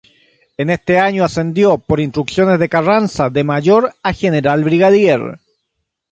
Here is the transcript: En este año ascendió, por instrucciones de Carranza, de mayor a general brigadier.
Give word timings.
En 0.57 0.71
este 0.71 0.97
año 0.97 1.23
ascendió, 1.23 1.77
por 1.77 1.99
instrucciones 1.99 2.57
de 2.57 2.69
Carranza, 2.69 3.29
de 3.29 3.43
mayor 3.43 3.93
a 4.01 4.13
general 4.13 4.63
brigadier. 4.63 5.39